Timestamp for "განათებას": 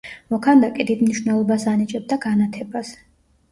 2.27-2.93